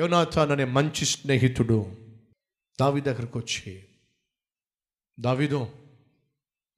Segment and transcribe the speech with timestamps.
[0.00, 1.96] యోనాథాన్ అనే మంచి స్నేహితుడు
[2.80, 3.84] దావి దగ్గరకు వచ్చి
[5.20, 5.72] దావిదో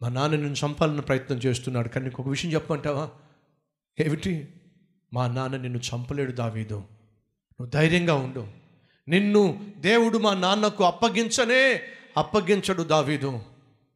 [0.02, 3.10] మా నాన్న నిన్ను చంపాలని ప్రయత్నం చేస్తున్నాడు కానీ నీకు ఒక విషయం చెప్పమంటావా?
[4.00, 4.48] ఏమిటి?
[5.12, 6.74] మా నాన్న నిన్ను చంపలేడు దావీదు.
[6.74, 8.46] నువ్వు ధైర్యంగా ఉండు.
[9.08, 11.82] నిన్ను దేవుడు మా నాన్నకు అప్పగించనే
[12.16, 13.40] అప్పగించడు దావీదు.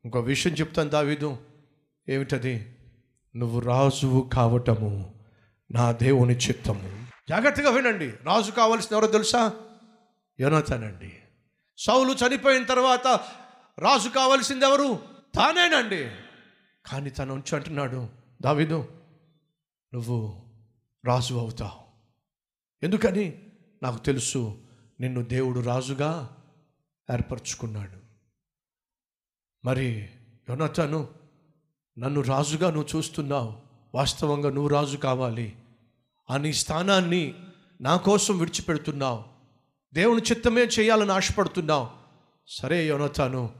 [0.04, 1.38] ఇంకో విషయం చెప్తాను దావీదు.
[2.08, 2.76] ఏమిటది?
[3.36, 5.14] నువ్వు రాజువు కావటము
[5.70, 6.95] నా దేవుని చిత్తము.
[7.28, 8.08] జాగ్రత్తగా వినండి.
[8.10, 9.52] రాజు కావాల్సిన ఎవరో తెలుసా?
[10.40, 11.12] యోనతానండి
[11.78, 13.06] సౌలు చనిపోయిన తర్వాత
[13.78, 15.02] రాజు కావాల్సింది ఎవరు?
[15.34, 16.10] తానేనండి.
[16.86, 18.08] కానీ తను ఉంచు అంటున్నాడు
[18.42, 18.88] దావిదు
[19.94, 20.46] నువ్వు
[21.04, 21.86] రాజు అవుతావు.
[22.82, 23.50] ఎందుకని?
[23.82, 24.58] నాకు తెలుసు
[25.00, 26.36] నిన్ను దేవుడు రాజుగా
[27.12, 27.98] ఏర్పరచుకున్నాడు.
[29.64, 30.08] మరి
[30.50, 31.08] యోనతాను
[31.98, 33.60] నన్ను రాజుగా నువ్వు చూస్తున్నావు.
[33.94, 35.56] వాస్తవంగా నువ్వు రాజు కావాలి.
[36.30, 37.34] ఆ నీ స్థానాన్ని
[37.80, 39.24] నా కోసం విడిచిపెడుతున్నావు.
[39.94, 41.88] దేవుని చిత్తమే చేయాలని ఆశపడుతున్నావు.
[42.48, 43.50] సరే యోనతాను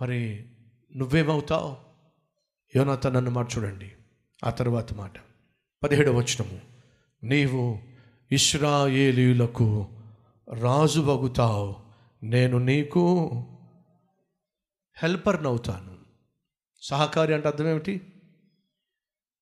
[0.00, 0.46] మరి
[0.96, 1.76] నువ్వేమవుతావు?
[2.76, 3.92] యోనత నన్ను మాట చూడండి.
[4.44, 5.12] ఆ తర్వాత మాట.
[5.82, 6.60] పదిహేడవ వచనము.
[7.22, 7.78] నీవు
[8.32, 9.88] ఇస్రాయేలీలకు
[10.52, 11.76] రాజు వగుతావు
[12.22, 13.30] నేను నీకు
[15.02, 15.96] హెల్పర్ని అవుతాను
[16.82, 18.00] సహకారి అంటే అర్థం ఏమిటి?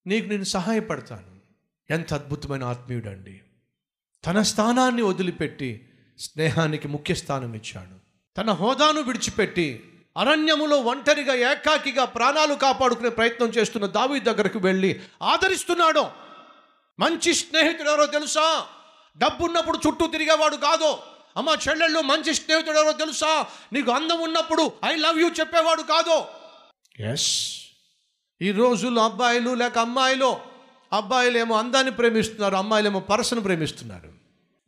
[0.06, 1.33] నీకు నేను సహాయపడతాను.
[1.90, 3.40] ఎంత అద్భుతమైన ఆత్మీయుడండి.
[4.26, 8.04] తన స్థానాన్ని వదిలిపెట్టి స్నేహానికి ముఖ్య స్థానం ఇచ్చాడు.
[8.36, 16.06] తన హోదాను విడిచిపెట్టి అరణ్యములో ఒంటరిగా ఏకాకిగా ప్రాణాలు కాపాడుకునే ప్రయత్నం చేస్తున్న దావి దగ్గరకు వెళ్ళి ఆదరిస్తున్నాడు.
[16.98, 18.66] మంచి స్నేహితుడు ఎవరో తెలుసా?
[19.16, 20.98] డబ్బున్నప్పుడు చుట్టూ తిరిగేవాడు కాదు.
[21.36, 23.46] అమ్మ చెల్లెళ్ళు మంచి స్నేహితుడు ఎవరో తెలుసా?
[23.72, 26.24] నీకు అందం ఉన్నప్పుడు ఐ లవ్ యూ చెప్పేవాడు కాదు.
[27.10, 27.60] ఎస్.
[28.42, 30.53] ఈ రోజుల్లో అబ్బాయిలు లేక అమ్మాయిలు
[30.94, 34.10] అబ్బాయిలు ఏమో అందాన్ని ప్రేమిస్తున్నారు అమ్మాయిలు ఏమో పరసను ప్రేమిస్తున్నారు.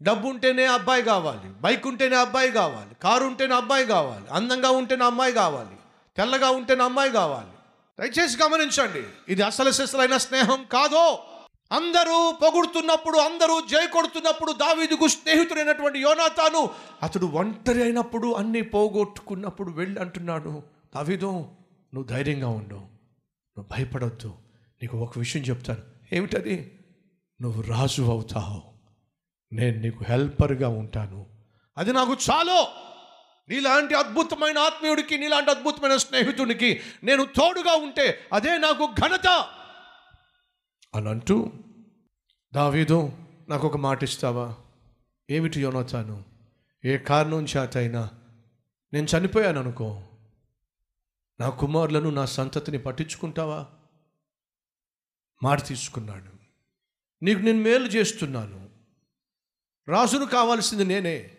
[0.00, 5.33] డబ్బు ఉంటేనే అబ్బాయి కావాలి బైక్ ఉంటేనే అబ్బాయి కావాలి కారు ఉంటేనే అబ్బాయి కావాలి అందంగా ఉంటేనే అమ్మాయి
[5.33, 5.77] కావాలి
[6.17, 7.52] తెల్లగా ఉంటేనే అమ్మాయి కావాలి.
[7.98, 11.06] దయచేసి గమనించండి ఇది అసలు సిసలైన స్నేహం కాదో?
[11.73, 16.70] అందరూ పొగుడుతున్నప్పుడు అందరూ జై కొడుతున్నప్పుడు దావీదుకు స్నేహితుడైనటువంటి యోనాతాను
[17.02, 20.62] అతడు ఒంటరి అయినప్పుడు అన్నీ పోగొట్టుకున్నప్పుడు వెళ్ళి అంటున్నాడు
[20.96, 21.30] దావీదు
[21.95, 22.80] నువ్వు ధైర్యంగా ఉండు
[23.56, 24.30] నువ్వు భయపడొద్దు
[24.83, 25.95] నీకు ఒక విషయం చెప్తాను.
[26.12, 26.78] ఏమిటది?
[27.42, 28.62] నువ్వు రాజు అవుతావు.
[29.52, 31.27] నేను నీకు హెల్పర్గా ఉంటాను.
[31.78, 32.67] అది నాకు చాలు.
[33.48, 39.28] నీలాంటి అద్భుతమైన ఆత్మీయుడికి నీలాంటి అద్భుతమైన స్నేహితునికి నేను తోడుగా ఉంటే అదే నాకు ఘనత.
[40.95, 41.52] అని అంటూ
[42.55, 43.12] దావీదు
[43.48, 44.55] నాకు ఒక మాట ఇస్తావా?
[45.30, 46.24] ఏమిటి యోనోతాను?
[46.84, 48.11] ఏ కారణం చేతైనా
[48.92, 50.02] నేను చనిపోయాను అనుకో
[51.40, 53.66] నా కుమారులను నా సంతతిని పట్టించుకుంటావా?
[55.42, 56.36] మాట తీసుకున్నాడు.
[57.24, 58.69] నీకు నేను మేలు చేస్తున్నాను.
[59.89, 61.30] రాజును కావాల్సింది నేనే.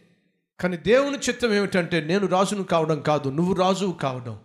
[0.60, 4.40] కానీ దేవుని చిత్తం ఏమిటంటే నేను రాజును కావడం కాదు నువ్వు రాజువు కావడం.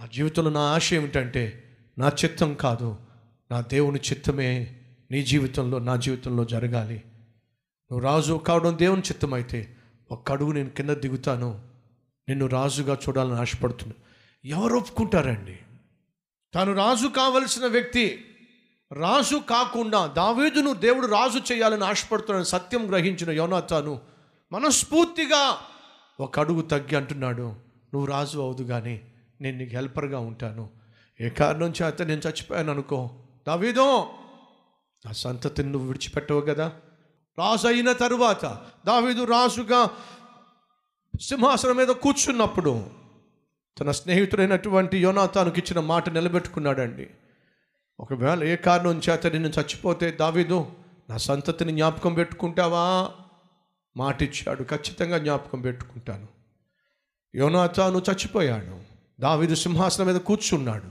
[0.00, 1.62] నా జీవితంలో నా ఆశ ఏమిటంటే
[1.98, 2.96] నా చిత్తం కాదు
[3.50, 7.02] నా దేవుని చిత్తమే నీ జీవితంలో నా జీవితంలో జరగాలి.
[7.92, 9.76] నువ్వు రాజు కావడం దేవుని చిత్తం అయితే
[10.10, 11.68] ఒక్క అడుగు నేను కింద దిగుతాను.
[12.28, 13.94] నిన్ను రాజుగా చూడాలని ఆశపడుతున్నా.
[14.44, 15.58] ఎవరు ఒప్పుకుంటారండి?
[16.54, 18.24] తాను రాజు కావలసిన వ్యక్తి
[18.92, 24.00] రాజు కాకుండా దావీదును దేవుడు రాజు చేయాలని ఆశపడుతున్నాడు సత్యం గ్రహించిన యోనాతాను
[24.52, 25.58] మనస్ఫూర్తిగా
[26.20, 27.42] ఒక అడుగు తగ్గి అంటున్నాడు
[27.94, 29.00] నువ్వు రాజు అవదు కానీ
[29.40, 30.70] నేను నీకు హెల్పర్గా ఉంటాను.
[31.20, 33.10] ఏ కారణం చేత నేను చచ్చిపోయాను అనుకో.
[33.48, 34.08] దావీదో
[35.06, 36.72] నా సంతతిని నువ్వు విడిచిపెట్టవు కదా.
[37.38, 38.44] రాజు అయిన తరువాత
[38.86, 39.90] దావీదు రాజుగా
[41.20, 42.86] సింహాసనం మీద కూర్చున్నప్పుడు
[43.80, 47.10] తన స్నేహితుడైనటువంటి యోనాతానికి ఇచ్చిన మాట నిలబెట్టుకున్నాడండి.
[48.00, 50.66] ఒకవేళ ఏ కారణం చేత నేను చచ్చిపోతే దావీదు
[51.10, 53.10] నా సంతతిని జ్ఞాపకం పెట్టుకుంటావా?
[53.96, 54.62] మాటిచ్చాడు.
[54.62, 56.28] ఖచ్చితంగా జ్ఞాపకం పెట్టుకుంటాను.
[57.34, 58.80] యోనాథాను చచ్చిపోయాడు.
[59.20, 60.84] దావీదు సింహాసనం మీద కూర్చున్నాడు.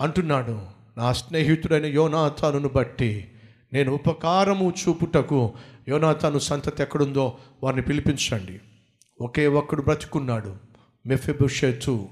[0.00, 0.66] అంటున్నాడు
[0.96, 3.32] నా స్నేహితుడైన యోనాతానును బట్టి
[3.72, 5.54] నేను ఉపకారము చూపుటకు
[5.88, 8.60] యోనాతాను సంతతి ఎక్కడుందో వారిని పిలిపించండి.
[9.20, 10.56] ఒకే ఒక్కడు బ్రతుకున్నాడు.
[11.06, 12.08] మెఫెబుషేతు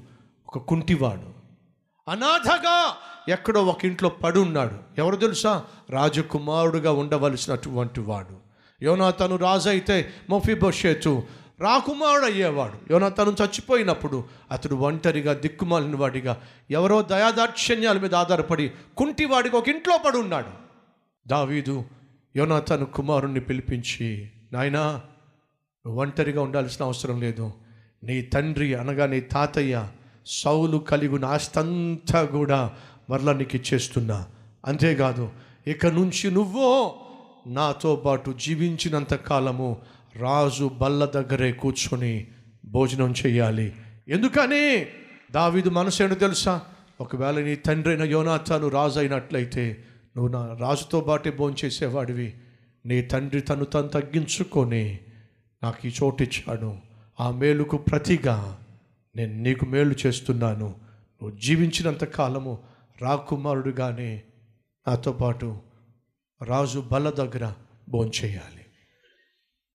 [0.47, 1.43] ఒక కుంటివాడు.
[2.11, 2.97] అనాథగా
[3.29, 4.79] ఎక్కడో ఒక ఇంట్లో పడి ఉన్నాడు.
[4.99, 5.65] ఎవరు తెలుసా?
[5.91, 8.53] రాజకుమారుడుగా ఉండవలసినటువంటి వాడు.
[8.85, 11.23] యోనాతను రాజు అయితే మొఫిబొషేతు
[11.61, 19.69] రాకుమారుడు అయ్యేవాడు యోనాతను చచ్చిపోయినప్పుడు అతడు ఒంటరిగా దిక్కుమాలిన వాడిగా ఎవరో దయాదాక్షిణ్యాల మీద ఆధారపడి కుంటి వాడికి ఒక
[19.69, 20.49] ఇంట్లో పడి ఉన్నాడు.
[21.29, 21.85] దావీదు
[22.37, 25.01] యోనాతను కుమారుణ్ణి పిలిపించి నాయనా
[25.87, 27.53] నువ్వు ఒంటరిగా ఉండాల్సిన అవసరం లేదు.
[28.03, 29.89] నీ తండ్రి అనగా నీ తాతయ్య
[30.27, 32.73] సౌలు కలిగిన ఆస్తంతా కూడా
[33.13, 34.27] మరలా నీకు ఇచ్చేస్తున్నా
[34.65, 35.31] అంతేకాదు
[35.67, 36.95] ఇక నుంచి నువ్వు
[37.47, 39.77] నాతో పాటు జీవించినంత కాలము
[40.17, 42.27] రాజు బల్ల దగ్గరే కూర్చొని
[42.65, 43.73] భోజనం చేయాలి
[44.09, 44.87] ఎందుకని?
[45.33, 46.61] దావీదు మనసు తెలుసా?
[47.01, 49.85] ఒకవేళ నీ తండ్రి అయిన యోనాథాను రాజు అయినట్లయితే
[50.17, 52.35] నువ్వు నా రాజుతో బాటే భోంచేసేవాడివి
[52.87, 54.99] నీ తండ్రి తను తను తగ్గించుకొని
[55.63, 56.77] నాకు ఈ చోటు ఇచ్చాడు.
[57.21, 58.59] ఆ మేలుకు ప్రతిగా
[59.17, 60.75] నేను నీకు మేలు చేస్తున్నాను.
[61.23, 64.23] నువ్వు జీవించినంత కాలము రాకుమారుడుగానే
[64.89, 65.63] నాతో పాటు
[66.45, 67.53] రాజు బల్ల దగ్గర
[67.89, 68.67] భోంచేయాలి.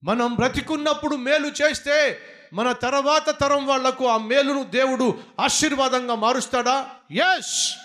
[0.04, 2.18] మనం బ్రతికున్నప్పుడు మేలు చేస్తే
[2.54, 6.90] మన తర్వాత తరం వాళ్ళకు ఆ మేలును దేవుడు ఆశీర్వాదంగా మారుస్తాడా?
[7.12, 7.76] ఎస్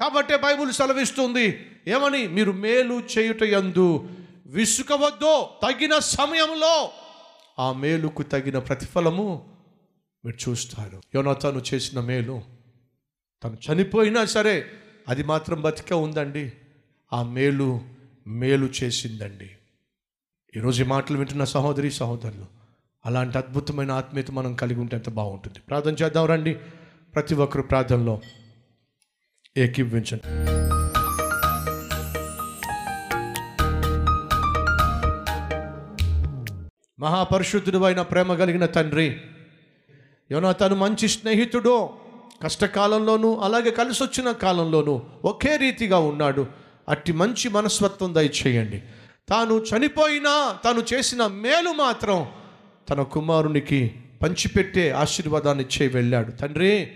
[0.00, 2.26] కాబట్టే బైబుల్ సెలవిస్తుంది ఏమని?
[2.28, 4.08] మీరు మేలు చేయుట యందు
[4.46, 6.90] విసుకవద్దో తగిన సమయంలో
[7.58, 9.56] ఆ మేలుకు తగిన ప్రతిఫలము
[10.24, 11.02] మీరు చూస్తారు.
[11.14, 12.42] యోనతను చేసిన మేలు
[13.44, 14.66] తను చనిపోయినా సరే
[15.08, 16.52] అది మాత్రం బతికే ఉందండి.
[17.12, 17.80] ఆ మేలు
[18.26, 19.50] మేలు చేసిందండి.
[20.56, 22.46] ఈరోజు ఈ మాటలు వింటున్న సహోదరి సహోదరులు
[23.06, 25.58] అలాంటి అద్భుతమైన ఆత్మీయత మనం కలిగి ఉంటే ఎంత బాగుంటుంది.
[25.58, 26.54] ప్రార్థన చేద్దాం రండి.
[27.14, 28.20] ప్రతి ఒక్కరు ప్రార్థనలో
[29.56, 30.28] ఏకీభవించండి.
[37.00, 39.20] మహాపరిశుద్ధుడు అయిన ప్రేమ కలిగిన తండ్రి
[40.32, 42.03] యోనాతను మంచి స్నేహితుడు.
[42.44, 46.46] కష్టకాలంలోనూ అలాగే కలిసి వచ్చిన కాలంలోనూ ఒకే రీతిగా ఉన్నాడు.
[46.88, 48.82] అట్టి మంచి మనస్తత్వం దయచేయండి.
[49.28, 52.26] తాను చనిపోయినా తాను చేసిన మేలు మాత్రం
[52.90, 56.30] తన కుమారునికి పంచిపెట్టే ఆశీర్వాదాన్ని ఇచ్చే వెళ్ళాడు.
[56.30, 56.92] తండ్రి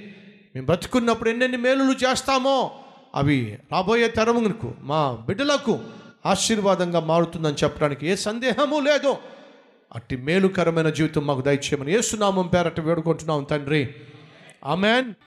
[0.55, 2.71] మేము బ్రతుకున్నప్పుడు ఎన్నెన్ని మేలులు చేస్తామో
[3.15, 5.79] అవి రాబోయే తరముకు మా బిడ్డలకు
[6.27, 9.17] ఆశీర్వాదంగా మారుతుందని చెప్పడానికి ఏ సందేహము లేదు.
[9.95, 13.95] అట్టి మేలుకరమైన జీవితం మాకు దయచేయమని ఏసునామం పేరట వేడుకుంటున్నాం తండ్రి.
[14.65, 15.15] ఆమెన్.